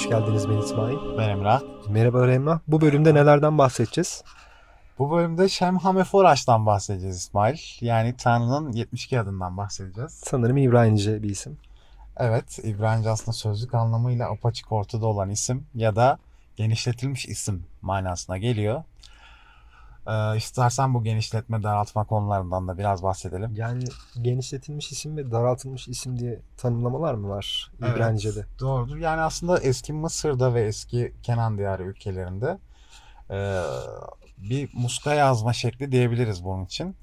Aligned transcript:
Hoş 0.00 0.08
geldiniz 0.08 0.48
ben 0.48 0.56
İsmail. 0.56 0.96
Ben 1.18 1.28
Emrah. 1.28 1.62
Merhaba 1.88 2.32
Emrah. 2.32 2.58
Bu 2.68 2.80
bölümde 2.80 3.14
nelerden 3.14 3.58
bahsedeceğiz? 3.58 4.24
Bu 4.98 5.10
bölümde 5.10 5.48
Şemhameforaş'tan 5.48 6.66
bahsedeceğiz 6.66 7.16
İsmail. 7.16 7.58
Yani 7.80 8.14
Tanrı'nın 8.16 8.72
72 8.72 9.20
adından 9.20 9.56
bahsedeceğiz. 9.56 10.12
Sanırım 10.12 10.56
İbranice 10.56 11.22
bir 11.22 11.30
isim. 11.30 11.58
Evet, 12.16 12.58
İbranice 12.62 13.10
aslında 13.10 13.32
sözlük 13.32 13.74
anlamıyla 13.74 14.30
apaçık 14.30 14.72
ortada 14.72 15.06
olan 15.06 15.30
isim 15.30 15.66
ya 15.74 15.96
da 15.96 16.18
genişletilmiş 16.56 17.26
isim 17.26 17.64
manasına 17.82 18.38
geliyor. 18.38 18.84
Ee, 20.06 20.36
istersen 20.36 20.94
bu 20.94 21.04
genişletme 21.04 21.62
daraltma 21.62 22.04
konularından 22.04 22.68
da 22.68 22.78
biraz 22.78 23.02
bahsedelim. 23.02 23.54
Yani 23.54 23.84
genişletilmiş 24.22 24.92
isim 24.92 25.16
ve 25.16 25.30
daraltılmış 25.30 25.88
isim 25.88 26.18
diye 26.18 26.40
tanımlamalar 26.56 27.14
mı 27.14 27.28
var 27.28 27.72
Evet, 27.82 27.96
İbranice'de? 27.96 28.46
doğrudur. 28.60 28.96
Yani 28.96 29.20
aslında 29.20 29.58
eski 29.58 29.92
Mısır'da 29.92 30.54
ve 30.54 30.62
eski 30.62 31.14
Kenan 31.22 31.58
diyarı 31.58 31.82
ülkelerinde 31.82 32.58
e, 33.30 33.62
bir 34.38 34.70
muska 34.74 35.14
yazma 35.14 35.52
şekli 35.52 35.92
diyebiliriz 35.92 36.44
bunun 36.44 36.64
için. 36.64 36.96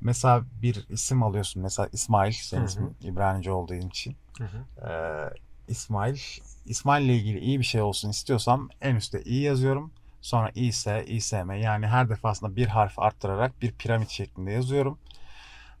Mesela 0.00 0.44
bir 0.62 0.86
isim 0.88 1.22
alıyorsun. 1.22 1.62
Mesela 1.62 1.88
İsmail, 1.92 2.32
senin 2.32 2.66
ismin 2.66 2.96
İbranice 3.02 3.52
olduğu 3.52 3.74
için. 3.74 4.16
Hı 4.38 4.44
hı. 4.44 4.88
Ee, 4.88 5.30
İsmail, 5.68 6.18
İsmail 6.66 7.04
ile 7.04 7.16
ilgili 7.16 7.38
iyi 7.38 7.58
bir 7.58 7.64
şey 7.64 7.80
olsun 7.80 8.10
istiyorsam 8.10 8.68
en 8.80 8.96
üstte 8.96 9.22
iyi 9.22 9.42
yazıyorum. 9.42 9.92
Sonra 10.20 10.50
i 10.54 10.66
ise 10.66 11.04
İSM 11.06 11.52
yani 11.52 11.86
her 11.86 12.08
defasında 12.08 12.56
bir 12.56 12.66
harf 12.66 12.98
arttırarak 12.98 13.62
bir 13.62 13.72
piramit 13.72 14.10
şeklinde 14.10 14.52
yazıyorum. 14.52 14.98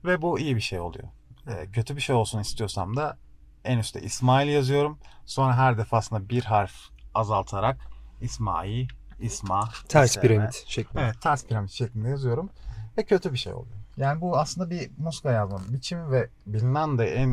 Ve 0.04 0.22
bu 0.22 0.38
iyi 0.38 0.56
bir 0.56 0.60
şey 0.60 0.80
oluyor. 0.80 1.08
Ee, 1.46 1.66
kötü 1.72 1.96
bir 1.96 2.00
şey 2.00 2.16
olsun 2.16 2.38
istiyorsam 2.38 2.96
da 2.96 3.18
en 3.64 3.78
üstte 3.78 4.00
İsmail 4.00 4.48
yazıyorum. 4.48 4.98
Sonra 5.26 5.56
her 5.56 5.78
defasında 5.78 6.28
bir 6.28 6.44
harf 6.44 6.74
azaltarak 7.14 7.76
İsmail, 8.20 8.88
İsma, 9.20 9.68
Ters 9.88 10.10
İSM. 10.10 10.20
piramit 10.20 10.64
şeklinde. 10.66 11.02
Evet 11.02 11.20
ters 11.20 11.46
piramit 11.46 11.70
şeklinde 11.70 12.08
yazıyorum. 12.08 12.50
Ve 12.98 13.04
kötü 13.04 13.32
bir 13.32 13.38
şey 13.38 13.52
oluyor. 13.52 13.76
Yani 13.96 14.20
bu 14.20 14.38
aslında 14.38 14.70
bir 14.70 14.90
muska 14.98 15.32
yazma 15.32 15.60
biçimi 15.68 16.10
ve 16.10 16.28
bilinen 16.46 16.98
de 16.98 17.14
en 17.14 17.30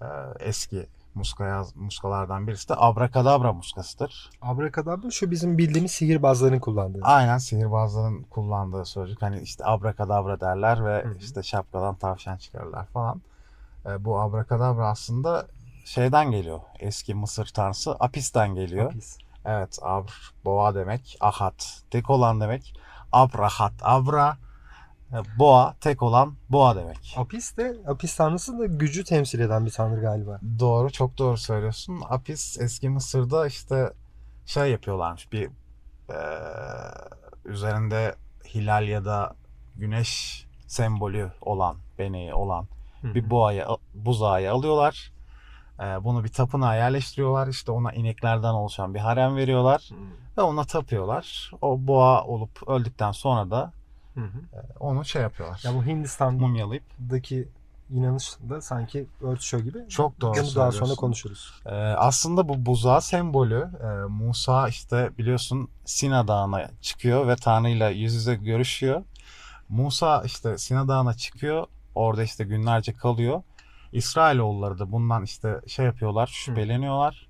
e, 0.00 0.06
eski 0.40 0.86
muska 1.14 1.46
yaz, 1.46 1.76
muskalardan 1.76 2.46
birisi 2.46 2.68
de 2.68 2.74
abrakadabra 2.76 3.52
muskasıdır. 3.52 4.30
Abrakadabra 4.42 5.10
şu 5.10 5.30
bizim 5.30 5.58
bildiğimiz 5.58 5.90
sihirbazların 5.92 6.58
kullandığı. 6.58 7.00
Aynen 7.02 7.38
sihirbazların 7.38 8.22
kullandığı 8.22 8.84
sözcük. 8.84 9.22
Hani 9.22 9.40
işte 9.40 9.64
abrakadabra 9.66 10.40
derler 10.40 10.84
ve 10.84 11.04
Hı 11.04 11.08
hı. 11.08 11.18
işte 11.20 11.42
şapkadan 11.42 11.94
tavşan 11.94 12.36
çıkarırlar 12.36 12.86
falan. 12.86 13.22
E, 13.86 14.04
bu 14.04 14.20
abrakadabra 14.20 14.88
aslında 14.88 15.46
şeyden 15.84 16.30
geliyor. 16.30 16.60
Eski 16.78 17.14
Mısır 17.14 17.46
tanrısı 17.46 17.92
Apis'ten 17.92 18.54
geliyor. 18.54 18.86
Apis. 18.86 19.18
Evet, 19.44 19.78
abr, 19.82 20.32
boğa 20.44 20.74
demek, 20.74 21.16
ahat, 21.20 21.82
tek 21.90 22.10
olan 22.10 22.40
demek. 22.40 22.74
Abrahat, 23.12 23.72
abra, 23.82 24.36
boğa, 25.38 25.74
tek 25.80 26.02
olan 26.02 26.34
boğa 26.48 26.76
demek. 26.76 27.14
Apis 27.16 27.56
de 27.56 27.76
Apis 27.86 28.16
tanrısı 28.16 28.58
da 28.58 28.66
gücü 28.66 29.04
temsil 29.04 29.40
eden 29.40 29.66
bir 29.66 29.70
tanrı 29.70 30.00
galiba. 30.00 30.40
Doğru, 30.58 30.92
çok 30.92 31.18
doğru 31.18 31.36
söylüyorsun. 31.36 32.02
Apis 32.08 32.60
eski 32.60 32.88
Mısır'da 32.88 33.46
işte 33.46 33.92
şey 34.46 34.70
yapıyorlarmış, 34.70 35.32
bir 35.32 35.46
e, 36.10 36.18
üzerinde 37.44 38.14
hilal 38.54 38.88
ya 38.88 39.04
da 39.04 39.34
güneş 39.76 40.44
sembolü 40.66 41.32
olan, 41.40 41.76
beneği 41.98 42.34
olan 42.34 42.66
bir 43.02 43.30
boğayı, 43.30 43.64
buzağıyı 43.94 44.52
alıyorlar. 44.52 45.12
E, 45.80 46.04
bunu 46.04 46.24
bir 46.24 46.28
tapınağa 46.28 46.74
yerleştiriyorlar. 46.74 47.48
İşte 47.48 47.72
ona 47.72 47.92
ineklerden 47.92 48.54
oluşan 48.54 48.94
bir 48.94 49.00
harem 49.00 49.36
veriyorlar. 49.36 49.90
Hı 49.90 50.24
ve 50.38 50.42
ona 50.42 50.64
tapıyorlar. 50.64 51.50
O 51.62 51.86
boğa 51.86 52.24
olup 52.24 52.68
öldükten 52.68 53.12
sonra 53.12 53.50
da 53.50 53.72
hı. 54.20 54.62
onu 54.80 55.04
şey 55.04 55.22
yapıyorlar. 55.22 55.60
Ya 55.64 55.74
bu 55.74 55.84
Hindistan'daki 55.84 56.42
mumyalayıp. 56.42 56.84
inanış 57.90 58.36
da 58.50 58.60
sanki 58.60 59.06
örtüşüyor 59.22 59.62
gibi. 59.62 59.88
Çok 59.88 60.20
doğru 60.20 60.36
Bunu 60.42 60.54
daha 60.54 60.72
sonra 60.72 60.94
konuşuruz. 60.94 61.62
Ee, 61.66 61.70
aslında 61.74 62.48
bu 62.48 62.66
buzağı 62.66 63.02
sembolü 63.02 63.68
e, 63.82 63.86
Musa 64.08 64.68
işte 64.68 65.10
biliyorsun 65.18 65.68
Sina 65.84 66.28
Dağı'na 66.28 66.70
çıkıyor 66.80 67.28
ve 67.28 67.36
Tanrı 67.36 67.68
ile 67.68 67.86
yüz 67.86 68.14
yüze 68.14 68.34
görüşüyor. 68.34 69.02
Musa 69.68 70.22
işte 70.22 70.58
Sina 70.58 70.88
Dağı'na 70.88 71.14
çıkıyor. 71.14 71.66
Orada 71.94 72.22
işte 72.22 72.44
günlerce 72.44 72.92
kalıyor. 72.92 73.42
İsrailoğulları 73.92 74.78
da 74.78 74.92
bundan 74.92 75.24
işte 75.24 75.60
şey 75.66 75.86
yapıyorlar, 75.86 76.26
şüpheleniyorlar 76.26 77.28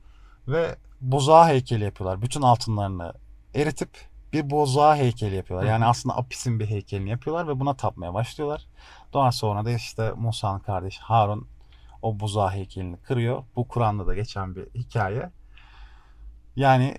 ve 0.49 0.77
buzağı 1.01 1.47
heykeli 1.47 1.85
yapıyorlar. 1.85 2.23
Bütün 2.23 2.43
altınlarını 2.43 3.13
eritip 3.55 3.91
bir 4.35 4.51
buzağı 4.51 4.97
heykeli 4.97 5.37
yapıyorlar. 5.37 5.69
Yani 5.69 5.85
aslında 5.85 6.17
Apis'in 6.17 6.61
bir 6.61 6.67
heykelini 6.67 7.11
yapıyorlar 7.11 7.49
ve 7.49 7.61
buna 7.61 7.75
tapmaya 7.75 8.15
başlıyorlar. 8.15 8.67
Daha 9.15 9.33
sonra 9.33 9.65
da 9.65 9.71
işte 9.71 10.13
Musa'nın 10.17 10.59
kardeşi 10.59 11.01
Harun 11.01 11.49
o 12.03 12.21
buzağı 12.21 12.51
heykelini 12.51 12.97
kırıyor. 12.97 13.43
Bu 13.57 13.69
Kur'an'da 13.69 14.07
da 14.07 14.15
geçen 14.15 14.57
bir 14.57 14.67
hikaye. 14.75 15.31
Yani 16.57 16.99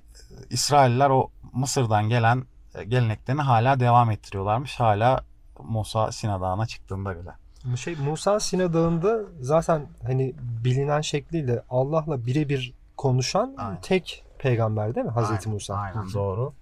İsrailler 0.50 1.10
o 1.10 1.30
Mısır'dan 1.54 2.10
gelen 2.10 2.44
e, 2.76 2.84
geleneklerini 2.84 3.42
hala 3.42 3.80
devam 3.80 4.12
ettiriyorlarmış. 4.12 4.80
Hala 4.80 5.24
Musa 5.60 6.12
Sina 6.12 6.42
Dağı'na 6.42 6.66
çıktığında 6.66 7.16
bile. 7.20 7.32
Şey 7.78 7.96
Musa 7.96 8.40
Sina 8.40 8.74
Dağı'nda 8.74 9.20
zaten 9.42 9.88
hani 10.08 10.34
bilinen 10.64 11.02
şekliyle 11.02 11.64
Allah'la 11.70 12.26
birebir 12.26 12.74
konuşan 12.98 13.56
Aynen. 13.58 13.82
tek 13.82 14.26
peygamber 14.40 14.96
değil 14.96 15.06
mi 15.06 15.12
Hazreti 15.12 15.46
Aynen, 15.46 15.54
Musa? 15.54 15.76
Aynen 15.76 16.14
doğru. 16.14 16.54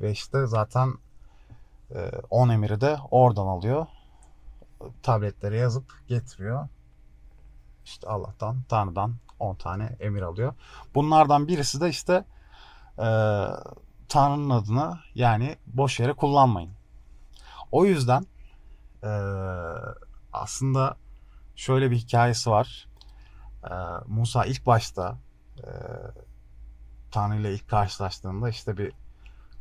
Ve 0.00 0.10
işte 0.10 0.46
zaten 0.46 0.94
e, 1.94 2.10
10 2.30 2.48
emiri 2.48 2.80
de 2.80 2.98
oradan 3.10 3.46
alıyor. 3.46 3.86
Tabletlere 5.02 5.56
yazıp 5.56 6.08
getiriyor. 6.08 6.68
İşte 7.84 8.08
Allah'tan, 8.08 8.62
Tanrı'dan 8.68 9.14
10 9.38 9.54
tane 9.54 9.96
emir 10.00 10.22
alıyor. 10.22 10.54
Bunlardan 10.94 11.48
birisi 11.48 11.80
de 11.80 11.88
işte 11.88 12.24
e, 12.98 13.06
Tanrı'nın 14.08 14.50
adını 14.50 14.98
yani 15.14 15.56
boş 15.66 16.00
yere 16.00 16.12
kullanmayın. 16.12 16.72
O 17.72 17.84
yüzden 17.84 18.26
e, 19.02 19.10
aslında 20.32 20.96
şöyle 21.56 21.90
bir 21.90 21.96
hikayesi 21.96 22.50
var. 22.50 22.88
E, 23.64 23.74
Musa 24.06 24.44
ilk 24.44 24.66
başta 24.66 25.18
e, 25.58 25.70
Tanrı 27.10 27.40
ile 27.40 27.54
ilk 27.54 27.68
karşılaştığında 27.68 28.48
işte 28.48 28.76
bir 28.76 28.92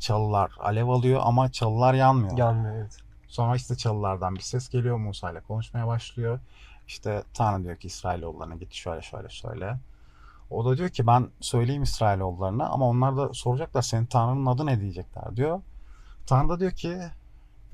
çalılar 0.03 0.51
alev 0.59 0.87
alıyor 0.87 1.21
ama 1.23 1.51
çalılar 1.51 1.93
yanmıyor. 1.93 2.37
Yanmıyor 2.37 2.75
evet. 2.75 2.97
Sonra 3.27 3.55
işte 3.55 3.75
çalılardan 3.75 4.35
bir 4.35 4.39
ses 4.39 4.69
geliyor. 4.69 4.97
Musa 4.97 5.31
ile 5.31 5.39
konuşmaya 5.39 5.87
başlıyor. 5.87 6.39
İşte 6.87 7.23
Tanrı 7.33 7.63
diyor 7.63 7.75
ki 7.75 7.87
İsrailoğullarına 7.87 8.55
git 8.55 8.73
şöyle 8.73 9.01
şöyle 9.01 9.29
şöyle. 9.29 9.77
O 10.49 10.65
da 10.65 10.77
diyor 10.77 10.89
ki 10.89 11.07
ben 11.07 11.29
söyleyeyim 11.39 11.83
İsrailoğullarına 11.83 12.69
ama 12.69 12.89
onlar 12.89 13.17
da 13.17 13.33
soracaklar 13.33 13.81
senin 13.81 14.05
Tanrı'nın 14.05 14.45
adı 14.45 14.65
ne 14.65 14.79
diyecekler 14.79 15.35
diyor. 15.35 15.61
Tanrı 16.25 16.49
da 16.49 16.59
diyor 16.59 16.71
ki 16.71 16.97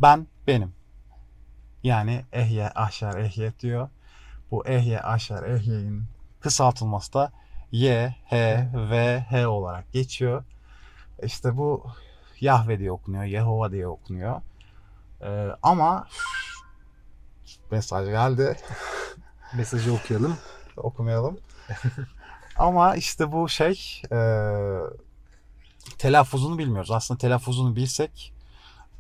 ben 0.01 0.27
benim. 0.47 0.73
Yani 1.83 2.25
Ehye, 2.33 2.69
Ahşer, 2.75 3.13
Ehye 3.13 3.53
diyor. 3.59 3.89
Bu 4.51 4.67
Ehye, 4.67 5.01
Ahşer, 5.01 5.43
Ehye'nin 5.43 6.05
kısaltılması 6.39 7.13
da 7.13 7.31
Y, 7.71 8.15
H, 8.25 8.69
V, 8.73 9.19
H 9.29 9.47
olarak 9.47 9.93
geçiyor. 9.93 10.43
İşte 11.23 11.57
bu 11.57 11.83
Yahve 12.41 12.79
diye 12.79 12.91
okunuyor, 12.91 13.23
Yehova 13.23 13.71
diye 13.71 13.87
okunuyor. 13.87 14.41
Ee, 15.21 15.47
ama 15.63 16.07
mesaj 17.71 18.07
geldi. 18.09 18.57
Mesajı 19.55 19.93
okuyalım. 19.93 20.37
Okumayalım. 20.77 21.39
ama 22.57 22.95
işte 22.95 23.31
bu 23.31 23.49
şey 23.49 24.01
e, 24.11 24.19
telaffuzunu 25.97 26.57
bilmiyoruz. 26.57 26.91
Aslında 26.91 27.17
telaffuzunu 27.17 27.75
bilsek 27.75 28.33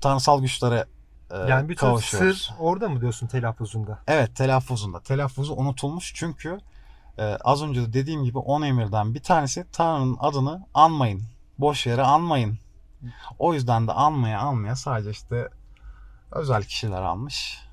tanrısal 0.01 0.41
güçlere 0.41 0.85
e, 1.31 1.37
Yani 1.37 1.69
bütün 1.69 1.87
kavuşuyoruz. 1.87 2.41
sır 2.41 2.53
orada 2.59 2.89
mı 2.89 3.01
diyorsun 3.01 3.27
telaffuzunda? 3.27 3.99
Evet 4.07 4.35
telaffuzunda. 4.35 4.99
Telaffuzu 4.99 5.53
unutulmuş 5.53 6.13
çünkü 6.15 6.57
e, 7.17 7.23
az 7.23 7.63
önce 7.63 7.81
de 7.81 7.93
dediğim 7.93 8.23
gibi 8.23 8.37
10 8.37 8.61
emirden 8.61 9.13
bir 9.13 9.23
tanesi 9.23 9.65
Tanrı'nın 9.71 10.17
adını 10.19 10.65
anmayın. 10.73 11.23
Boş 11.57 11.85
yere 11.87 12.01
anmayın. 12.01 12.57
O 13.39 13.53
yüzden 13.53 13.87
de 13.87 13.91
anmaya 13.91 14.39
anmaya 14.39 14.75
sadece 14.75 15.09
işte 15.09 15.49
özel 16.31 16.63
kişiler 16.63 17.01
almış. 17.01 17.65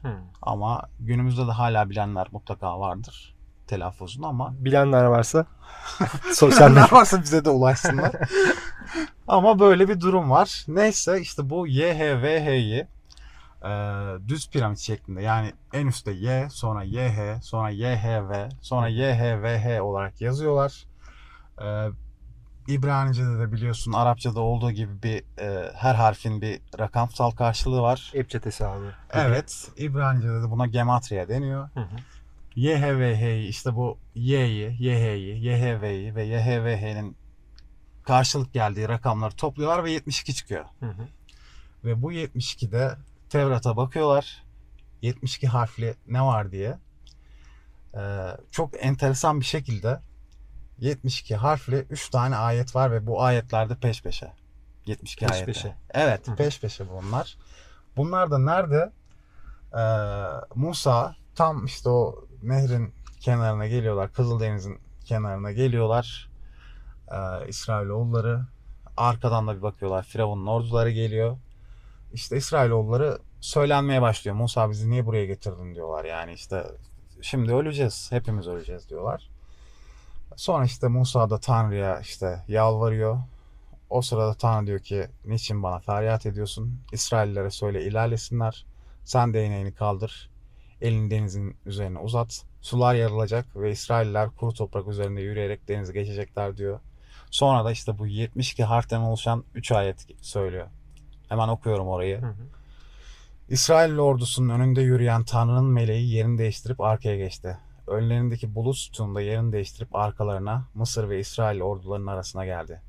Ama 0.43 0.83
günümüzde 1.01 1.47
de 1.47 1.53
hala 1.53 1.91
bilenler 1.91 2.27
mutlaka 2.33 2.81
vardır 2.81 3.37
telaffuzunu 3.67 4.27
ama 4.27 4.55
Bilenler 4.59 5.05
varsa 5.05 5.47
sosyal 6.33 6.71
medya. 6.71 6.89
varsa 6.93 7.23
bize 7.23 7.45
de 7.45 7.51
ulaşsınlar. 7.51 8.13
ama 9.29 9.59
böyle 9.59 9.89
bir 9.89 10.01
durum 10.01 10.31
var. 10.31 10.65
Neyse 10.69 11.21
işte 11.21 11.51
bu 11.51 11.67
YHVH'yi 11.67 12.87
e, 13.65 13.71
düz 14.29 14.51
piramit 14.51 14.79
şeklinde 14.79 15.23
yani 15.23 15.53
en 15.73 15.87
üstte 15.87 16.13
Y 16.13 16.49
sonra 16.51 16.83
YH 16.85 17.43
sonra 17.43 17.71
YHV 17.71 18.49
sonra 18.61 18.89
YHVH 18.89 19.81
olarak 19.83 20.21
yazıyorlar. 20.21 20.85
Ee, 21.63 21.89
İbranice'de 22.69 23.39
de 23.39 23.53
biliyorsun 23.53 23.93
Arapçada 23.93 24.41
olduğu 24.41 24.71
gibi 24.71 25.03
bir 25.03 25.41
e, 25.41 25.73
her 25.75 25.95
harfin 25.95 26.41
bir 26.43 26.61
rakamsal 26.79 27.31
karşılığı 27.31 27.83
var. 27.83 28.11
Epçetesi 28.15 28.67
abi. 28.67 28.87
Evet, 29.13 29.69
İbranice'de 29.77 30.43
de 30.43 30.51
buna 30.51 30.67
gematria 30.67 31.29
deniyor. 31.29 31.69
Hı 31.75 31.81
hı. 31.81 31.97
YHVH'yi 32.57 33.49
işte 33.49 33.75
bu 33.75 33.99
Y'yi, 34.15 34.77
YH'yi, 34.81 35.45
YHV'yi 35.45 36.15
ve 36.15 36.25
YHVH'nin 36.25 37.17
karşılık 38.03 38.53
geldiği 38.53 38.89
rakamları 38.89 39.35
topluyorlar 39.35 39.85
ve 39.85 39.91
72 39.91 40.35
çıkıyor. 40.35 40.65
Hı 40.81 40.87
hı. 40.87 41.09
Ve 41.85 42.03
bu 42.03 42.13
72'de 42.13 42.97
Tevrat'a 43.31 43.77
bakıyorlar. 43.77 44.45
72 45.03 45.47
harfli 45.47 45.95
ne 46.09 46.23
var 46.23 46.53
diye. 46.53 46.79
Ee, 47.95 48.01
çok 48.51 48.85
enteresan 48.85 49.41
bir 49.41 49.45
şekilde 49.45 50.01
72 50.79 51.37
harfli 51.37 51.77
3 51.91 52.09
tane 52.09 52.37
ayet 52.37 52.77
var 52.77 52.93
ve 52.93 53.07
bu 53.07 53.23
ayetlerde 53.23 53.75
peş 53.75 54.03
peşe. 54.03 54.33
72 54.87 55.27
Peş 55.27 55.33
ayette. 55.33 55.47
peşe. 55.47 55.75
Evet 55.91 56.29
Hı 56.29 56.37
peş 56.37 56.61
peşe 56.61 56.85
bunlar. 56.91 57.37
Bunlar 57.97 58.31
da 58.31 58.39
nerede? 58.39 58.93
Ee, 59.77 59.83
Musa 60.55 61.15
tam 61.35 61.65
işte 61.65 61.89
o 61.89 62.25
nehrin 62.43 62.95
kenarına 63.21 63.67
geliyorlar. 63.67 64.13
Kızıldeniz'in 64.13 64.79
kenarına 65.05 65.53
geliyorlar. 65.53 66.31
Ee, 67.13 67.49
İsrailoğulları 67.49 68.41
arkadan 68.97 69.47
da 69.47 69.57
bir 69.57 69.63
bakıyorlar. 69.63 70.03
Firavun'un 70.03 70.47
orduları 70.47 70.91
geliyor. 70.91 71.37
İşte 72.13 72.37
İsrailoğulları 72.37 73.19
söylenmeye 73.41 74.03
başlıyor. 74.03 74.37
Musa 74.37 74.71
bizi 74.71 74.91
niye 74.91 75.07
buraya 75.07 75.27
getirdin 75.27 75.75
diyorlar. 75.75 76.05
Yani 76.05 76.33
işte 76.33 76.67
şimdi 77.23 77.55
öleceğiz. 77.55 78.13
Hepimiz 78.13 78.49
öleceğiz 78.49 78.89
diyorlar. 78.89 79.36
Sonra 80.37 80.65
işte 80.65 80.89
Musa 80.89 81.31
da 81.31 81.41
Tanrı'ya 81.41 82.01
işte 82.01 82.45
yalvarıyor. 82.49 83.19
O 83.91 84.03
sırada 84.03 84.35
Tanrı 84.35 84.67
diyor 84.67 84.79
ki 84.79 85.07
niçin 85.25 85.63
bana 85.63 85.79
feryat 85.79 86.27
ediyorsun? 86.27 86.81
İsraillilere 86.93 87.51
söyle 87.51 87.85
ilerlesinler. 87.85 88.67
Sen 89.05 89.35
değneğini 89.35 89.75
kaldır. 89.75 90.31
Elini 90.81 91.11
denizin 91.11 91.57
üzerine 91.67 91.99
uzat. 91.99 92.45
Sular 92.61 92.95
yarılacak 92.95 93.57
ve 93.57 93.71
İsrailler 93.71 94.31
kuru 94.31 94.55
toprak 94.55 94.89
üzerinde 94.89 95.21
yürüyerek 95.21 95.69
denizi 95.69 95.93
geçecekler 95.93 96.57
diyor. 96.57 96.81
Sonra 97.31 97.65
da 97.65 97.73
işte 97.73 97.99
bu 97.99 98.07
72 98.07 98.65
harften 98.65 99.01
oluşan 99.01 99.45
3 99.55 99.73
ayet 99.73 100.07
söylüyor. 100.21 100.67
Hemen 101.29 101.49
okuyorum 101.49 101.89
orayı. 101.89 102.21
Hı 102.21 102.27
hı. 102.27 102.35
İsrail 103.49 103.99
ordusunun 103.99 104.49
önünde 104.49 104.83
yürüyen 104.83 105.25
Tanrı'nın 105.25 105.65
meleği 105.65 106.15
yerini 106.15 106.39
değiştirip 106.39 106.81
arkaya 106.81 107.17
geçti. 107.17 107.59
Önlerindeki 107.87 108.55
bulut 108.55 108.77
sütununda 108.77 109.21
yerini 109.21 109.53
değiştirip 109.53 109.97
arkalarına 109.97 110.65
Mısır 110.75 111.09
ve 111.09 111.21
İsrail 111.21 111.61
ordularının 111.61 112.07
arasına 112.07 112.45
geldi. 112.45 112.81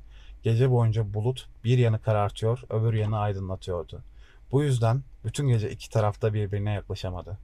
Gece 0.42 0.70
boyunca 0.70 1.14
bulut 1.14 1.48
bir 1.64 1.78
yanı 1.78 2.02
karartıyor, 2.02 2.62
öbür 2.70 2.94
yanı 2.94 3.18
aydınlatıyordu. 3.18 4.02
Bu 4.52 4.62
yüzden 4.62 5.02
bütün 5.24 5.48
gece 5.48 5.70
iki 5.70 5.90
tarafta 5.90 6.34
birbirine 6.34 6.72
yaklaşamadı. 6.72 7.38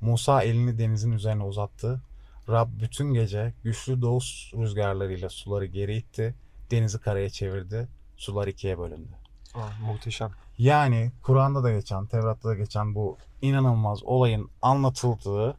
Musa 0.00 0.42
elini 0.42 0.78
denizin 0.78 1.12
üzerine 1.12 1.44
uzattı. 1.44 2.00
Rab 2.48 2.68
bütün 2.82 3.14
gece 3.14 3.52
güçlü 3.64 4.02
doğu 4.02 4.20
rüzgarlarıyla 4.54 5.28
suları 5.28 5.66
geri 5.66 5.96
itti, 5.96 6.34
denizi 6.70 6.98
karaya 6.98 7.30
çevirdi, 7.30 7.88
sular 8.16 8.46
ikiye 8.46 8.78
bölündü. 8.78 9.12
Aa, 9.54 9.86
muhteşem. 9.86 10.30
Yani 10.58 11.12
Kur'an'da 11.22 11.62
da 11.62 11.72
geçen, 11.72 12.06
Tevrat'ta 12.06 12.48
da 12.48 12.54
geçen 12.54 12.94
bu 12.94 13.16
inanılmaz 13.42 14.04
olayın 14.04 14.50
anlatıldığı 14.62 15.56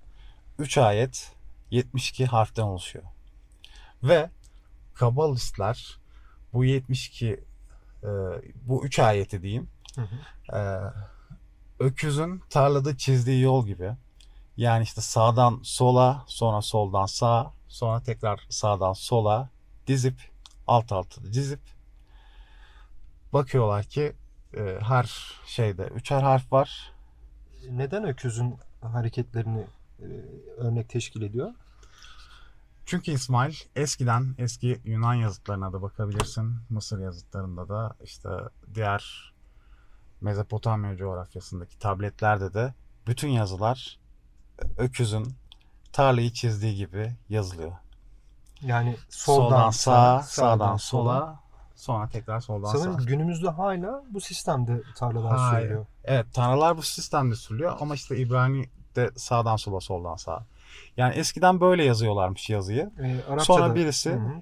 3 0.59 0.77
ayet 0.77 1.31
72 1.71 2.25
harften 2.25 2.63
oluşuyor. 2.63 3.05
Ve 4.03 4.29
Kabalistler 4.93 5.97
bu 6.53 6.65
72 6.65 7.43
e, 8.03 8.07
bu 8.63 8.85
3 8.85 8.99
ayeti 8.99 9.41
diyeyim 9.41 9.69
Hı 9.95 10.01
hı. 10.01 10.57
e, 10.57 10.61
öküzün 11.79 12.43
tarlada 12.49 12.97
çizdiği 12.97 13.41
yol 13.41 13.65
gibi. 13.65 13.91
Yani 14.57 14.83
işte 14.83 15.01
sağdan 15.01 15.59
sola, 15.63 16.23
sonra 16.27 16.61
soldan 16.61 17.05
sağa, 17.05 17.53
sonra 17.67 18.03
tekrar 18.03 18.45
sağdan 18.49 18.93
sola 18.93 19.49
dizip 19.87 20.31
alt 20.67 20.91
alta 20.91 21.23
dizip 21.23 21.59
bakıyorlar 23.33 23.83
ki 23.83 24.13
e, 24.53 24.77
her 24.81 25.35
şeyde 25.45 25.83
üçer 25.83 26.21
harf 26.21 26.51
var. 26.51 26.93
Neden 27.69 28.03
öküzün 28.03 28.55
hareketlerini 28.81 29.67
e, 29.99 30.07
örnek 30.57 30.89
teşkil 30.89 31.21
ediyor? 31.21 31.51
Çünkü 32.85 33.11
İsmail 33.11 33.55
eskiden 33.75 34.35
eski 34.37 34.81
Yunan 34.85 35.13
yazıtlarına 35.13 35.73
da 35.73 35.81
bakabilirsin. 35.81 36.55
Mısır 36.69 36.99
yazıtlarında 36.99 37.69
da 37.69 37.95
işte 38.03 38.29
diğer 38.75 39.33
Mezopotamya 40.21 40.97
coğrafyasındaki 40.97 41.79
tabletlerde 41.79 42.53
de 42.53 42.73
bütün 43.07 43.29
yazılar 43.29 43.99
öküzün 44.77 45.35
tarlayı 45.93 46.33
çizdiği 46.33 46.75
gibi 46.75 47.15
yazılıyor. 47.29 47.71
Yani 48.61 48.97
Soldan, 49.09 49.49
soldan, 49.49 49.69
sağa, 49.69 50.21
sağa, 50.21 50.23
sağdan 50.23 50.77
sola, 50.77 51.39
sonra 51.75 52.09
tekrar 52.09 52.39
soldan 52.39 52.71
Sanırım 52.71 52.99
sağa. 52.99 53.05
günümüzde 53.05 53.49
hala 53.49 54.03
bu 54.09 54.21
sistemde 54.21 54.81
tarlalar 54.95 55.37
Hayır. 55.37 55.61
sürülüyor. 55.61 55.85
Evet 56.03 56.25
tanrılar 56.33 56.77
bu 56.77 56.81
sistemde 56.81 57.35
sürülüyor 57.35 57.77
ama 57.79 57.95
işte 57.95 58.15
İbrani'de 58.97 59.19
sağdan 59.19 59.55
sola 59.55 59.79
soldan 59.79 60.15
sağa. 60.15 60.45
Yani 60.97 61.15
eskiden 61.15 61.61
böyle 61.61 61.83
yazıyorlarmış 61.83 62.49
yazıyı. 62.49 62.91
Arapçada, 63.29 63.43
Sonra 63.43 63.75
birisi- 63.75 64.09
Hı 64.11 64.15
hı. 64.15 64.41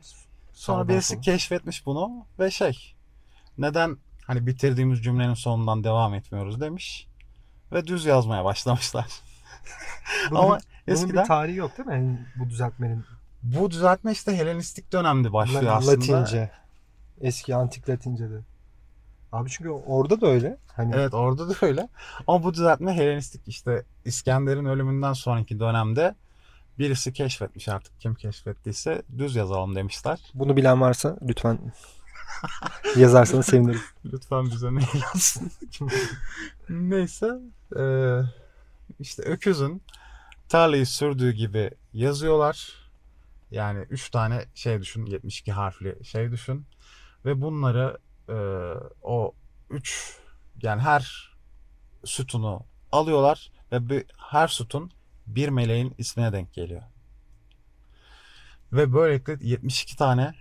Sonra 0.53 0.87
birisi 0.87 1.07
sola. 1.13 1.21
keşfetmiş 1.21 1.85
bunu 1.85 2.25
ve 2.39 2.51
şey 2.51 2.93
neden 3.57 3.97
hani 4.27 4.47
bitirdiğimiz 4.47 5.03
cümlenin 5.03 5.33
sonundan 5.33 5.83
devam 5.83 6.13
etmiyoruz 6.13 6.61
demiş 6.61 7.07
ve 7.71 7.87
düz 7.87 8.05
yazmaya 8.05 8.45
başlamışlar. 8.45 9.05
Bunun, 10.31 10.39
Ama 10.39 10.47
bunun 10.49 10.59
eskiden 10.87 11.23
bir 11.23 11.27
tarihi 11.27 11.55
yok 11.55 11.77
değil 11.77 11.87
mi? 11.87 11.93
Yani 11.93 12.19
bu 12.35 12.49
düzeltmenin 12.49 13.05
bu 13.43 13.71
düzeltme 13.71 14.11
işte 14.11 14.37
Helenistik 14.37 14.91
dönemde 14.93 15.33
başlıyor 15.33 15.63
La- 15.63 15.75
aslında. 15.75 15.95
Latince. 16.17 16.51
Eski 17.21 17.55
antik 17.55 17.89
Latince'de. 17.89 18.39
Abi 19.31 19.49
çünkü 19.49 19.69
orada 19.69 20.21
da 20.21 20.27
öyle. 20.27 20.57
Hani 20.75 20.95
Evet 20.95 21.13
orada 21.13 21.49
da 21.49 21.53
öyle. 21.61 21.89
Ama 22.27 22.43
bu 22.43 22.53
düzeltme 22.53 22.93
Helenistik 22.93 23.41
işte 23.47 23.83
İskender'in 24.05 24.65
ölümünden 24.65 25.13
sonraki 25.13 25.59
dönemde 25.59 26.15
birisi 26.79 27.13
keşfetmiş 27.13 27.69
artık 27.69 27.99
kim 27.99 28.15
keşfettiyse 28.15 29.01
düz 29.17 29.35
yazalım 29.35 29.75
demişler. 29.75 30.19
bunu 30.33 30.55
bilen 30.55 30.81
varsa 30.81 31.17
lütfen 31.27 31.59
yazarsanız 32.97 33.45
sevinirim. 33.45 33.81
Lütfen 34.05 34.45
bize 34.45 34.69
mail 34.69 35.01
yazsın. 35.03 35.51
Neyse 36.69 37.31
eee, 37.75 38.21
işte 38.99 39.23
öküzün 39.23 39.81
tarlayı 40.49 40.85
sürdüğü 40.87 41.31
gibi 41.31 41.71
yazıyorlar. 41.93 42.73
Yani 43.51 43.79
3 43.89 44.09
tane 44.09 44.45
şey 44.55 44.81
düşün 44.81 45.05
72 45.05 45.51
harfli 45.51 46.05
şey 46.05 46.31
düşün 46.31 46.65
ve 47.25 47.41
bunları 47.41 47.97
eee, 48.29 48.73
o 49.03 49.33
3 49.69 50.17
yani 50.61 50.81
her 50.81 51.33
sütunu 52.03 52.61
alıyorlar 52.91 53.51
ve 53.71 53.89
bir, 53.89 54.05
her 54.17 54.47
sütun 54.47 54.91
bir 55.27 55.49
meleğin 55.49 55.95
ismine 55.97 56.33
denk 56.33 56.53
geliyor. 56.53 56.81
Ve 58.73 58.93
böylelikle 58.93 59.37
72 59.41 59.97
tane 59.97 60.33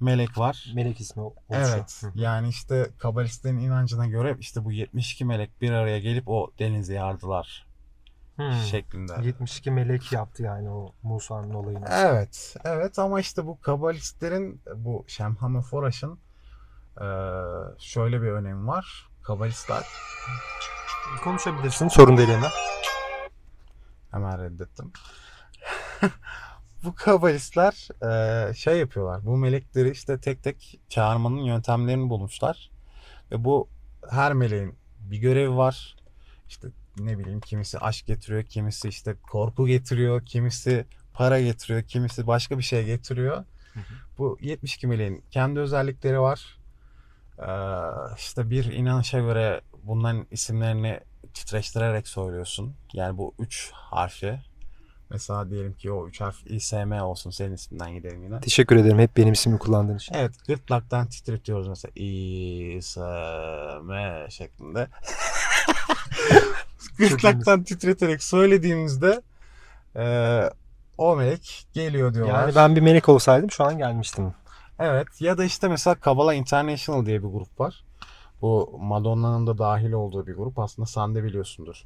melek 0.00 0.38
var. 0.38 0.66
Melek 0.74 1.00
ismi 1.00 1.22
oluşuyor. 1.22 1.74
Evet. 1.74 2.02
Yani 2.14 2.48
işte 2.48 2.90
kabalistlerin 2.98 3.58
inancına 3.58 4.06
göre 4.06 4.36
işte 4.40 4.64
bu 4.64 4.72
72 4.72 5.24
melek 5.24 5.60
bir 5.60 5.70
araya 5.70 5.98
gelip 5.98 6.28
o 6.28 6.50
denizi 6.58 6.92
yardılar 6.94 7.66
Hmm. 8.36 8.52
şeklinde. 8.70 9.12
72 9.22 9.70
melek 9.70 10.12
yaptı 10.12 10.42
yani 10.42 10.70
o 10.70 10.92
Musa'nın 11.02 11.54
olayını. 11.54 11.84
Evet. 11.90 12.56
Evet 12.64 12.98
ama 12.98 13.20
işte 13.20 13.46
bu 13.46 13.60
kabalistlerin 13.60 14.60
bu 14.76 15.04
Şemhame 15.08 15.62
Foraş'ın 15.62 16.18
eee, 17.00 17.06
şöyle 17.78 18.22
bir 18.22 18.26
önemi 18.28 18.66
var. 18.66 19.08
Kabalistler 19.22 19.84
Konuşabilirsin. 21.24 21.88
Sorun 21.88 22.16
değil 22.16 22.28
Emre. 22.28 22.48
hemen 24.10 24.42
reddettim. 24.44 24.92
bu 26.84 26.94
kabalistler 26.94 27.88
eee, 28.02 28.54
şey 28.54 28.78
yapıyorlar. 28.78 29.26
Bu 29.26 29.36
melekleri 29.36 29.90
işte 29.90 30.20
tek 30.20 30.42
tek 30.42 30.80
çağırmanın 30.88 31.36
yöntemlerini 31.44 32.10
bulmuşlar. 32.10 32.70
Ve 33.30 33.44
bu 33.44 33.68
her 34.10 34.32
meleğin 34.32 34.74
bir 35.00 35.18
görevi 35.18 35.56
var. 35.56 35.96
İşte 36.48 36.68
ne 36.98 37.18
bileyim 37.18 37.40
kimisi 37.40 37.78
aşk 37.78 38.06
getiriyor, 38.06 38.42
kimisi 38.42 38.88
işte 38.88 39.14
korku 39.22 39.66
getiriyor, 39.66 40.26
kimisi 40.26 40.86
para 41.14 41.40
getiriyor, 41.40 41.82
kimisi 41.82 42.26
başka 42.26 42.58
bir 42.58 42.62
şey 42.62 42.84
getiriyor. 42.84 43.36
hı. 43.74 43.80
Bu 44.18 44.38
72 44.40 44.86
meleğin 44.86 45.24
kendi 45.30 45.60
özellikleri 45.60 46.20
var. 46.20 46.58
Ee, 47.40 47.46
işte 48.16 48.50
bir 48.50 48.64
inanışa 48.64 49.18
göre 49.18 49.60
bunların 49.82 50.26
isimlerini 50.30 51.00
titreştirerek 51.34 52.08
söylüyorsun. 52.08 52.74
Yani 52.92 53.18
bu 53.18 53.34
üç 53.38 53.70
harfi 53.72 54.40
Mesela 55.10 55.50
diyelim 55.50 55.72
ki 55.72 55.92
o 55.92 56.08
üç 56.08 56.20
harf 56.20 56.36
İSM 56.46 56.92
olsun 56.92 57.30
senin 57.30 57.54
isminden 57.54 57.94
gidelim 57.94 58.22
yine. 58.22 58.40
Teşekkür 58.40 58.76
ederim 58.76 58.98
hep 58.98 59.16
benim 59.16 59.32
ismimi 59.32 59.58
kullandığın 59.58 59.96
için. 59.96 60.14
Evet 60.14 60.32
gırtlaktan 60.46 61.06
titretiyoruz 61.06 61.68
mesela 61.68 61.92
İSM 61.94 63.00
şeklinde. 64.30 64.88
gırtlaktan 66.98 67.64
titreterek 67.64 68.22
söylediğimizde 68.22 69.22
e, 69.96 70.04
o 70.98 71.16
melek 71.16 71.66
geliyor 71.72 72.14
diyorlar. 72.14 72.40
Yani 72.40 72.54
ben 72.54 72.76
bir 72.76 72.80
melek 72.80 73.08
olsaydım 73.08 73.50
şu 73.50 73.64
an 73.64 73.78
gelmiştim. 73.78 74.34
Evet 74.80 75.20
ya 75.20 75.38
da 75.38 75.44
işte 75.44 75.68
mesela 75.68 75.94
Kabala 75.94 76.34
International 76.34 77.06
diye 77.06 77.22
bir 77.22 77.28
grup 77.28 77.60
var. 77.60 77.84
Bu 78.42 78.78
Madonna'nın 78.80 79.46
da 79.46 79.58
dahil 79.58 79.92
olduğu 79.92 80.26
bir 80.26 80.34
grup. 80.34 80.58
Aslında 80.58 80.86
sen 80.86 81.14
de 81.14 81.24
biliyorsundur. 81.24 81.84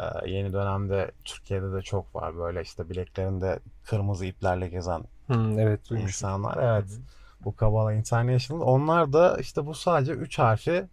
Ee, 0.00 0.30
yeni 0.30 0.52
dönemde 0.52 1.10
Türkiye'de 1.24 1.72
de 1.72 1.82
çok 1.82 2.14
var 2.14 2.36
böyle 2.36 2.62
işte 2.62 2.90
bileklerinde 2.90 3.58
kırmızı 3.84 4.26
iplerle 4.26 4.68
gezen 4.68 5.02
Hmm, 5.26 5.58
evet 5.58 5.90
insanlar. 5.90 6.76
Evet. 6.76 6.98
Bu 7.44 7.56
Kabala 7.56 7.92
International. 7.92 8.60
Onlar 8.60 9.12
da 9.12 9.36
işte 9.36 9.66
bu 9.66 9.74
sadece 9.74 10.12
3 10.12 10.38
harfi 10.38 10.88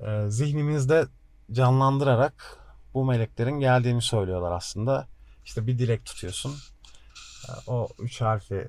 e, 0.00 0.24
zihnimizde 0.28 1.06
canlandırarak 1.52 2.58
bu 2.94 3.04
meleklerin 3.04 3.60
geldiğini 3.60 4.02
söylüyorlar 4.02 4.52
aslında. 4.52 5.06
İşte 5.44 5.66
bir 5.66 5.78
dilek 5.78 6.04
tutuyorsun. 6.04 6.54
E, 7.48 7.52
O 7.66 7.88
üç 7.98 8.20
harfi 8.20 8.68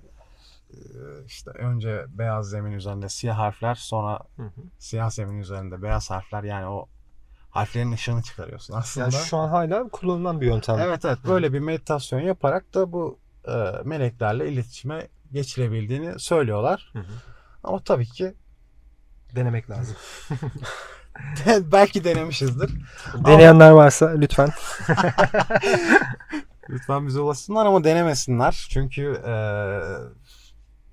işte 1.26 1.52
önce 1.52 2.06
beyaz 2.10 2.50
zemin 2.50 2.72
üzerinde 2.72 3.10
siyah 3.10 3.38
harfler 3.38 3.76
sonra 3.76 4.20
Hı 4.36 4.44
hı. 4.44 4.62
siyah 4.80 5.10
zemin 5.10 5.40
üzerinde 5.40 5.82
beyaz 5.82 6.12
harfler 6.12 6.44
yani 6.44 6.66
o 6.66 6.88
harflerin 7.50 7.92
ışığını 7.92 8.24
çıkarıyorsun 8.24 8.74
aslında. 8.74 9.04
Yani 9.06 9.26
şu 9.26 9.38
an 9.38 9.50
hala 9.50 9.88
kullanılan 9.88 10.42
bir 10.42 10.46
yöntem. 10.46 10.80
Evet 10.80 11.06
evet 11.06 11.18
böyle 11.28 11.54
bir 11.54 11.60
meditasyon 11.60 12.20
yaparak 12.20 12.74
da 12.74 12.92
bu 12.92 13.20
e, 13.48 13.72
meleklerle 13.84 14.52
iletişime 14.52 15.08
geçilebildiğini 15.32 16.20
söylüyorlar. 16.20 16.90
Hı 16.94 17.00
hı. 17.00 17.14
Ama 17.64 17.80
tabii 17.80 18.06
ki 18.06 18.36
Denemek 19.36 19.70
lazım. 19.70 19.96
belki 21.72 22.04
denemişizdir. 22.04 22.72
Deneyenler 23.26 23.72
varsa 23.72 24.10
lütfen. 24.10 24.50
Lütfen 26.70 27.08
bize 27.08 27.20
ulaşsınlar 27.20 27.66
ama 27.66 27.84
denemesinler. 27.84 28.68
Çünkü 28.70 29.22
e, 29.26 29.34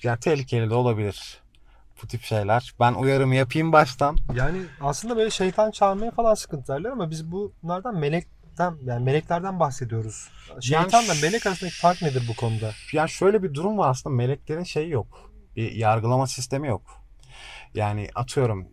yani 0.03 0.21
tehlikeli 0.21 0.71
de 0.71 0.75
olabilir 0.75 1.41
bu 2.03 2.07
tip 2.07 2.23
şeyler. 2.23 2.75
Ben 2.81 2.95
uyarımı 2.95 3.35
yapayım 3.35 3.73
baştan. 3.73 4.17
Yani 4.35 4.63
aslında 4.81 5.17
böyle 5.17 5.31
şeytan 5.31 5.71
çağırmaya 5.71 6.11
falan 6.11 6.35
sıkıntılarlar 6.35 6.91
ama 6.91 7.11
biz 7.11 7.31
bunlardan 7.33 7.97
melekten 7.99 8.77
yani 8.85 9.05
meleklerden 9.05 9.61
bahsediyoruz. 9.61 10.29
Şeytanla 10.61 11.15
ş- 11.15 11.27
melek 11.27 11.47
arasındaki 11.47 11.77
fark 11.77 12.03
nedir 12.03 12.23
bu 12.29 12.37
konuda? 12.37 12.71
Yani 12.93 13.09
şöyle 13.11 13.43
bir 13.43 13.55
durum 13.55 13.79
var 13.79 13.91
aslında 13.91 14.17
meleklerin 14.17 14.65
şeyi 14.65 14.91
yok. 14.91 15.31
Bir 15.57 15.73
yargılama 15.73 16.27
sistemi 16.27 16.69
yok. 16.69 16.83
Yani 17.75 18.09
atıyorum 18.15 18.69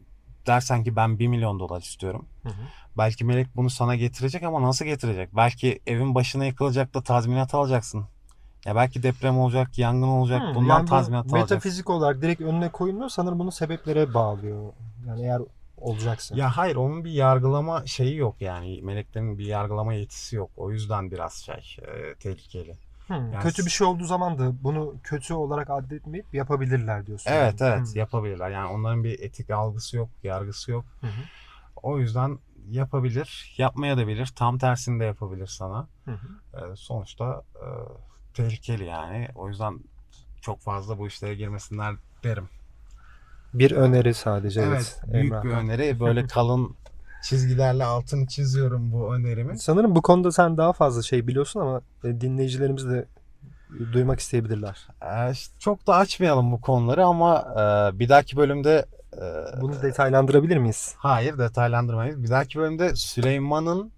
dersen 0.47 0.83
ki 0.83 0.95
ben 0.95 1.19
1 1.19 1.27
milyon 1.27 1.59
dolar 1.59 1.81
istiyorum. 1.81 2.25
Hı 2.43 2.49
hı. 2.49 2.53
Belki 2.97 3.25
melek 3.25 3.47
bunu 3.55 3.69
sana 3.69 3.95
getirecek 3.95 4.43
ama 4.43 4.61
nasıl 4.61 4.85
getirecek? 4.85 5.35
Belki 5.35 5.79
evin 5.87 6.15
başına 6.15 6.45
yıkılacak 6.45 6.93
da 6.93 7.01
tazminat 7.03 7.53
alacaksın. 7.53 8.05
Ya 8.65 8.75
belki 8.75 9.03
deprem 9.03 9.39
olacak, 9.39 9.77
yangın 9.77 10.08
olacak. 10.08 10.41
Hı, 10.41 10.55
bundan 10.55 10.77
yani 10.77 10.86
tazminat 10.86 11.25
alacaksın. 11.25 11.55
Metafizik 11.55 11.89
olarak 11.89 12.22
direkt 12.22 12.41
önüne 12.41 12.70
koyulmuyor. 12.70 13.10
Sanırım 13.10 13.39
bunu 13.39 13.51
sebeplere 13.51 14.13
bağlıyor. 14.13 14.74
Yani 15.08 15.22
eğer 15.22 15.41
olacaksa. 15.77 16.36
Ya 16.36 16.58
hayır 16.58 16.75
onun 16.75 17.03
bir 17.05 17.12
yargılama 17.12 17.86
şeyi 17.86 18.15
yok 18.15 18.41
yani 18.41 18.82
meleklerin 18.82 19.38
bir 19.38 19.46
yargılama 19.46 19.93
yetisi 19.93 20.36
yok. 20.36 20.51
O 20.58 20.72
yüzden 20.72 21.12
biraz 21.12 21.34
şey 21.34 21.77
e, 21.82 22.15
tehlikeli. 22.15 22.77
Hı, 23.08 23.13
yani- 23.13 23.39
kötü 23.39 23.65
bir 23.65 23.70
şey 23.70 23.88
olduğu 23.88 24.05
zaman 24.05 24.39
da 24.39 24.63
bunu 24.63 24.96
kötü 25.03 25.34
olarak 25.34 25.70
addetmeyip 25.70 26.34
yapabilirler 26.34 27.05
diyorsun. 27.08 27.32
Evet 27.32 27.62
yani. 27.62 27.74
evet 27.74 27.96
Hı. 27.96 28.00
yapabilirler. 28.00 28.50
Yani 28.50 28.72
onların 28.72 29.03
bir 29.03 29.20
etik 29.20 29.50
algısı 29.50 29.98
yok, 29.98 30.10
yargısı 30.24 30.72
yok. 30.72 30.86
Hı 31.01 31.08
hı. 31.08 31.22
O 31.84 32.00
yüzden 32.00 32.39
yapabilir, 32.70 33.55
yapmaya 33.58 33.98
da 33.98 34.08
bilir. 34.08 34.34
Tam 34.36 34.58
tersini 34.58 35.00
de 35.00 35.05
yapabilir 35.05 35.48
sana. 35.48 35.88
Hı 36.05 36.12
hı. 36.12 36.58
E, 36.58 36.75
sonuçta 36.75 37.43
e, 37.55 37.67
tehlikeli 38.33 38.85
yani. 38.85 39.27
O 39.35 39.49
yüzden 39.49 39.79
çok 40.41 40.59
fazla 40.61 40.97
bu 40.97 41.07
işlere 41.07 41.35
girmesinler 41.35 41.95
derim. 42.23 42.49
Bir 43.53 43.71
öneri 43.71 44.13
sadece. 44.13 44.61
Evet, 44.61 44.99
Evet, 45.03 45.13
büyük 45.13 45.25
Emrah. 45.33 45.43
bir 45.43 45.49
öneri. 45.49 45.99
Böyle 45.99 46.27
kalın 46.27 46.75
çizgilerle 47.23 47.85
altını 47.85 48.27
çiziyorum 48.27 48.91
bu 48.91 49.15
önerimin. 49.15 49.55
Sanırım 49.55 49.95
bu 49.95 50.01
konuda 50.01 50.31
sen 50.31 50.57
daha 50.57 50.73
fazla 50.73 51.01
şey 51.01 51.27
biliyorsun 51.27 51.59
ama 51.59 51.81
e, 52.03 52.21
dinleyicilerimiz 52.21 52.85
de 52.89 53.05
duymak 53.93 54.19
isteyebilirler. 54.19 54.87
Ee, 55.03 55.33
çok 55.59 55.87
da 55.87 55.95
açmayalım 55.95 56.51
bu 56.51 56.61
konuları 56.61 57.05
ama 57.05 57.39
e, 57.39 57.99
bir 57.99 58.09
dahaki 58.09 58.37
bölümde 58.37 58.85
e, 59.13 59.61
Bunu 59.61 59.81
detaylandırabilir 59.81 60.57
miyiz? 60.57 60.95
hayır 60.97 61.37
detaylandırmayız. 61.37 62.23
Bir 62.23 62.29
dahaki 62.29 62.59
bölümde 62.59 62.95
Süleyman'ın 62.95 63.91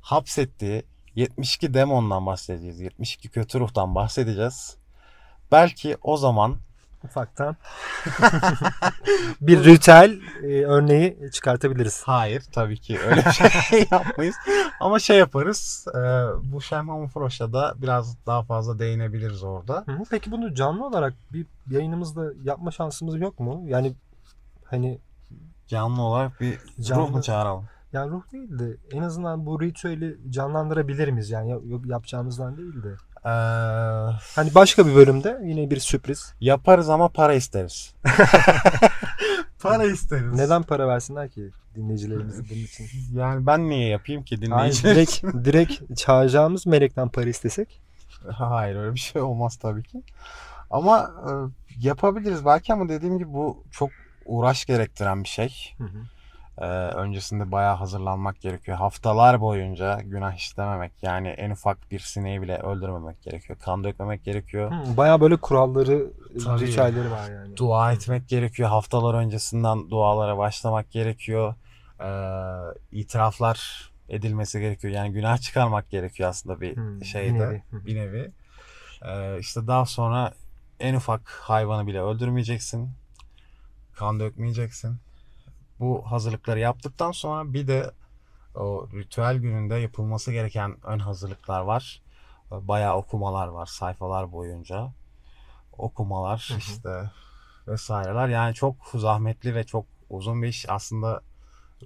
hapsettiği 0.00 0.82
72 1.20 1.74
demondan 1.74 2.26
bahsedeceğiz. 2.26 2.80
72 2.80 3.28
kötü 3.28 3.60
ruhtan 3.60 3.94
bahsedeceğiz. 3.94 4.76
Belki 5.52 5.96
o 6.02 6.16
zaman 6.16 6.56
Ufaktan. 7.04 7.56
bir 9.40 9.64
ritüel 9.64 10.20
e, 10.42 10.64
örneği 10.64 11.18
çıkartabiliriz. 11.32 12.02
hayır 12.06 12.44
tabii 12.52 12.78
ki 12.80 12.98
öyle 13.00 13.24
bir 13.26 13.30
şey 13.62 13.86
yapmayız. 13.90 14.34
Ama 14.80 14.98
şey 14.98 15.18
yaparız. 15.18 15.86
e, 15.94 15.98
bu 16.52 16.60
Şemhan 16.62 17.06
Froş'a 17.06 17.52
da 17.52 17.74
biraz 17.76 18.26
daha 18.26 18.42
fazla 18.42 18.78
değinebiliriz 18.78 19.42
orada. 19.42 19.84
Hı. 19.86 19.98
Peki 20.10 20.30
bunu 20.30 20.54
canlı 20.54 20.86
olarak 20.86 21.14
bir 21.32 21.46
yayınımızda 21.70 22.24
yapma 22.44 22.70
şansımız 22.70 23.20
yok 23.20 23.40
mu? 23.40 23.62
Yani 23.66 23.92
hani 24.64 24.98
Canlı 25.70 26.02
olarak 26.02 26.40
bir 26.40 26.58
Canlı. 26.80 27.02
ruh 27.02 27.10
mu 27.10 27.22
çağıralım? 27.22 27.64
Yani 27.92 28.10
ruh 28.10 28.22
değil 28.32 28.58
de 28.58 28.76
en 28.92 29.02
azından 29.02 29.46
bu 29.46 29.60
ritüeli 29.60 30.18
canlandırabilir 30.30 31.08
miyiz? 31.08 31.30
Yani 31.30 31.54
yapacağımızdan 31.84 32.56
değil 32.56 32.82
de. 32.82 32.94
Ee, 33.24 33.28
Hani 34.36 34.54
başka 34.54 34.86
bir 34.86 34.94
bölümde 34.94 35.40
yine 35.44 35.70
bir 35.70 35.76
sürpriz. 35.80 36.34
yaparız 36.40 36.88
ama 36.88 37.08
para 37.08 37.34
isteriz. 37.34 37.94
para 39.62 39.84
isteriz. 39.84 40.34
Neden 40.38 40.62
para 40.62 40.88
versinler 40.88 41.30
ki 41.30 41.50
dinleyicilerimiz 41.74 42.50
bunun 42.50 42.60
için? 42.60 42.86
Yani 43.14 43.46
ben 43.46 43.68
niye 43.68 43.88
yapayım 43.88 44.22
ki 44.22 44.36
Hayır, 44.36 44.50
dinleyiciler? 44.50 44.94
direkt, 44.96 45.22
direkt 45.44 45.96
çağıracağımız 45.98 46.66
melekten 46.66 47.08
para 47.08 47.28
istesek. 47.28 47.80
Hayır 48.32 48.76
öyle 48.76 48.94
bir 48.94 49.00
şey 49.00 49.22
olmaz 49.22 49.56
tabii 49.56 49.82
ki. 49.82 50.02
Ama 50.70 51.10
e, 51.26 51.30
yapabiliriz 51.88 52.44
belki 52.44 52.72
ama 52.72 52.88
dediğim 52.88 53.18
gibi 53.18 53.32
bu 53.32 53.64
çok 53.70 53.90
uğraş 54.26 54.64
gerektiren 54.64 55.22
bir 55.24 55.28
şey. 55.28 55.74
E, 56.58 56.64
öncesinde 56.66 57.52
bayağı 57.52 57.76
hazırlanmak 57.76 58.40
gerekiyor. 58.40 58.76
Haftalar 58.78 59.40
boyunca 59.40 60.00
günah 60.04 60.34
işlememek 60.34 60.92
yani 61.02 61.28
en 61.28 61.50
ufak 61.50 61.90
bir 61.90 61.98
sineği 61.98 62.42
bile 62.42 62.58
öldürmemek 62.58 63.22
gerekiyor. 63.22 63.58
Kan 63.58 63.84
dökmemek 63.84 64.24
gerekiyor. 64.24 64.70
Hı, 64.72 64.96
Bayağı 64.96 65.20
böyle 65.20 65.36
kuralları, 65.36 66.10
Tabii. 66.44 66.60
ritüelleri 66.66 67.10
var 67.10 67.30
yani. 67.30 67.56
Dua 67.56 67.92
etmek 67.92 68.28
gerekiyor. 68.28 68.68
Haftalar 68.68 69.14
öncesinden 69.14 69.90
dualara 69.90 70.38
başlamak 70.38 70.90
gerekiyor. 70.90 71.54
E, 72.00 72.10
itiraflar 72.92 73.90
edilmesi 74.08 74.60
gerekiyor. 74.60 74.94
Yani 74.94 75.12
günah 75.12 75.38
çıkarmak 75.38 75.90
gerekiyor 75.90 76.28
aslında 76.28 76.60
bir 76.60 76.76
bir 77.00 77.04
şeyde. 77.04 77.38
nevi. 77.38 77.62
Hı. 77.70 77.86
bir 77.86 77.96
nevi. 77.96 78.30
Ee, 79.08 79.38
işte 79.38 79.66
daha 79.66 79.86
sonra 79.86 80.32
en 80.80 80.94
ufak 80.94 81.28
hayvanı 81.28 81.86
bile 81.86 82.00
öldürmeyeceksin. 82.00 82.90
Kan 83.94 84.20
dökmeyeceksin. 84.20 84.96
Bu 85.80 86.02
hazırlıkları 86.10 86.58
yaptıktan 86.58 87.12
sonra 87.12 87.52
bir 87.52 87.66
de 87.68 87.90
o 88.54 88.88
ritüel 88.94 89.36
gününde 89.36 89.74
yapılması 89.74 90.32
gereken 90.32 90.76
ön 90.84 90.98
hazırlıklar 90.98 91.60
var. 91.60 92.02
Bayağı 92.50 92.96
okumalar 92.96 93.48
var 93.48 93.66
sayfalar 93.66 94.32
boyunca. 94.32 94.92
Okumalar 95.78 96.46
Hı 96.48 96.54
hı. 96.54 96.58
işte 96.58 97.10
vesaireler. 97.68 98.28
Yani 98.28 98.54
çok 98.54 98.74
zahmetli 98.94 99.54
ve 99.54 99.64
çok 99.64 99.86
uzun 100.10 100.42
bir 100.42 100.48
iş. 100.48 100.68
Aslında 100.68 101.20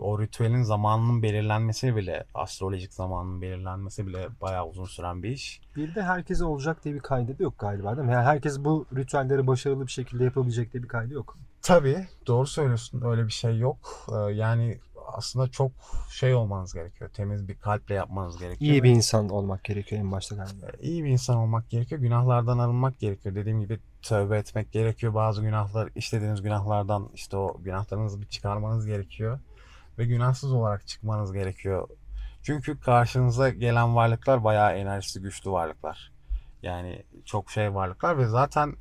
o 0.00 0.20
ritüelin 0.20 0.62
zamanının 0.62 1.22
belirlenmesi 1.22 1.96
bile, 1.96 2.24
astrolojik 2.34 2.92
zamanının 2.92 3.42
belirlenmesi 3.42 4.06
bile 4.06 4.28
bayağı 4.40 4.66
uzun 4.66 4.84
süren 4.84 5.22
bir 5.22 5.30
iş. 5.30 5.60
Bir 5.76 5.94
de 5.94 6.02
herkese 6.02 6.44
olacak 6.44 6.84
diye 6.84 6.94
bir 6.94 7.00
kaydı 7.00 7.42
yok 7.42 7.58
galiba 7.58 7.96
değil 7.96 8.06
mi? 8.06 8.12
Yani 8.12 8.24
herkes 8.24 8.58
bu 8.58 8.86
ritüelleri 8.96 9.46
başarılı 9.46 9.86
bir 9.86 9.92
şekilde 9.92 10.24
yapabilecek 10.24 10.72
diye 10.72 10.82
bir 10.82 10.88
kaydı 10.88 11.14
yok. 11.14 11.38
Tabii 11.64 12.06
doğru 12.26 12.46
söylüyorsun 12.46 13.02
öyle 13.04 13.26
bir 13.26 13.32
şey 13.32 13.58
yok. 13.58 14.06
Ee, 14.12 14.32
yani 14.32 14.78
aslında 15.06 15.48
çok 15.48 15.72
şey 16.10 16.34
olmanız 16.34 16.74
gerekiyor. 16.74 17.10
Temiz 17.10 17.48
bir 17.48 17.54
kalple 17.54 17.94
yapmanız 17.94 18.38
gerekiyor. 18.38 18.72
İyi 18.72 18.82
bir 18.82 18.90
insan 18.90 19.28
olmak 19.28 19.64
gerekiyor 19.64 20.00
en 20.00 20.12
başta 20.12 20.36
galiba. 20.36 20.66
Ee, 20.66 20.82
iyi 20.82 21.04
bir 21.04 21.08
insan 21.08 21.36
olmak 21.36 21.70
gerekiyor. 21.70 22.00
Günahlardan 22.00 22.58
arınmak 22.58 22.98
gerekiyor. 22.98 23.34
Dediğim 23.34 23.60
gibi 23.60 23.78
tövbe 24.02 24.38
etmek 24.38 24.72
gerekiyor. 24.72 25.14
Bazı 25.14 25.42
günahlar, 25.42 25.90
işlediğiniz 25.94 26.42
günahlardan 26.42 27.10
işte 27.14 27.36
o 27.36 27.56
günahlarınızı 27.62 28.20
bir 28.20 28.26
çıkarmanız 28.26 28.86
gerekiyor. 28.86 29.38
Ve 29.98 30.04
günahsız 30.04 30.52
olarak 30.52 30.86
çıkmanız 30.86 31.32
gerekiyor. 31.32 31.88
Çünkü 32.42 32.80
karşınıza 32.80 33.48
gelen 33.48 33.96
varlıklar 33.96 34.44
bayağı 34.44 34.72
enerjisi 34.72 35.20
güçlü 35.20 35.50
varlıklar. 35.50 36.12
Yani 36.62 37.02
çok 37.24 37.50
şey 37.50 37.74
varlıklar 37.74 38.18
ve 38.18 38.26
zaten 38.26 38.76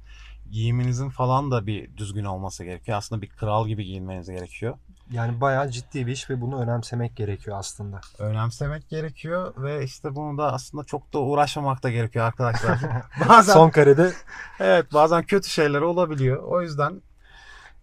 giyiminizin 0.53 1.09
falan 1.09 1.51
da 1.51 1.67
bir 1.67 1.97
düzgün 1.97 2.23
olması 2.23 2.63
gerekiyor. 2.63 2.97
Aslında 2.97 3.21
bir 3.21 3.29
kral 3.29 3.67
gibi 3.67 3.85
giyinmeniz 3.85 4.29
gerekiyor. 4.29 4.77
Yani 5.11 5.41
bayağı 5.41 5.69
ciddi 5.69 6.07
bir 6.07 6.11
iş 6.11 6.29
ve 6.29 6.41
bunu 6.41 6.61
önemsemek 6.61 7.15
gerekiyor 7.15 7.57
aslında. 7.59 8.01
Önemsemek 8.19 8.89
gerekiyor 8.89 9.53
ve 9.57 9.83
işte 9.83 10.15
bunu 10.15 10.37
da 10.37 10.53
aslında 10.53 10.83
çok 10.83 11.13
da 11.13 11.19
uğraşmamak 11.19 11.83
da 11.83 11.89
gerekiyor 11.89 12.25
arkadaşlar. 12.25 12.79
bazen 13.29 13.53
Son 13.53 13.69
karede 13.69 14.11
evet 14.59 14.93
bazen 14.93 15.23
kötü 15.23 15.49
şeyler 15.49 15.81
olabiliyor. 15.81 16.43
O 16.43 16.61
yüzden 16.61 17.01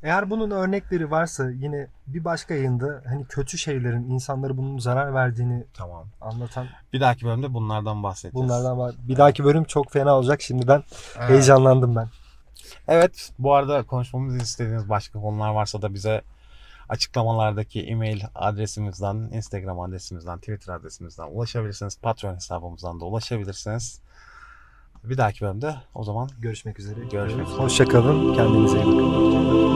eğer 0.03 0.31
bunun 0.31 0.50
örnekleri 0.50 1.11
varsa 1.11 1.50
yine 1.50 1.87
bir 2.07 2.25
başka 2.25 2.55
yayında 2.55 3.03
hani 3.09 3.25
kötü 3.25 3.59
şeylerin 3.59 4.11
insanlara 4.11 4.57
bunun 4.57 4.79
zarar 4.79 5.15
verdiğini 5.15 5.65
tamam. 5.75 6.05
anlatan 6.21 6.67
Bir 6.93 7.00
dahaki 7.00 7.27
bölümde 7.27 7.55
bunlardan 7.55 8.03
bahsedeceğiz. 8.03 8.35
bunlardan 8.49 8.79
var. 8.79 8.95
Bir 8.99 9.17
dahaki 9.17 9.45
bölüm 9.45 9.65
çok 9.65 9.93
fena 9.93 10.17
olacak. 10.17 10.43
Şimdiden 10.43 10.83
Evet. 11.19 11.31
heyecanlandım 11.31 11.97
ben. 11.97 12.09
Evet 12.89 13.33
bu 13.39 13.55
arada 13.55 13.83
konuşmamızı 13.83 14.39
istediğiniz 14.39 14.89
başka 14.89 15.21
konular 15.21 15.50
varsa 15.50 15.83
da 15.83 15.95
bize 15.95 16.23
açıklamalardaki 16.89 17.83
e-mail 17.83 18.21
adresimizden, 18.35 19.17
Instagram 19.17 19.81
adresimizden, 19.81 20.39
Twitter 20.39 20.75
adresimizden 20.75 21.27
ulaşabilirsiniz. 21.27 21.99
Patreon 21.99 22.35
hesabımızdan 22.35 23.00
da 23.00 23.05
ulaşabilirsiniz. 23.05 24.00
Bir 25.05 25.19
dahaki 25.19 25.41
bölümde 25.41 25.75
o 25.95 26.05
zaman 26.05 26.29
görüşmek 26.39 26.79
üzere. 26.79 27.00
Görüşmek 27.12 27.47
üzere. 27.47 27.61
Hoşçakalın. 27.61 28.35
Kendinize 28.35 28.77
iyi 28.77 28.87
bakın. 28.87 29.12
Hoşçakalın. 29.12 29.71